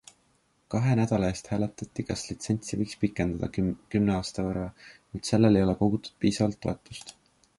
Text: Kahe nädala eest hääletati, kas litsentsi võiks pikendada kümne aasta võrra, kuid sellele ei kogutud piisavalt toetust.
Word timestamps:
Kahe 0.73 0.93
nädala 0.99 1.27
eest 1.33 1.49
hääletati, 1.51 2.05
kas 2.07 2.23
litsentsi 2.29 2.79
võiks 2.79 2.95
pikendada 3.03 3.49
kümne 3.95 4.15
aasta 4.15 4.45
võrra, 4.49 4.65
kuid 5.13 5.31
sellele 5.33 5.61
ei 5.67 5.79
kogutud 5.83 6.17
piisavalt 6.25 6.61
toetust. 6.67 7.17